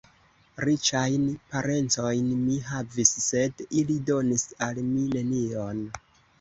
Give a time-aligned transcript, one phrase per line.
[0.69, 5.89] Riĉajn parencojn mi havis, sed ili donis al mi nenion.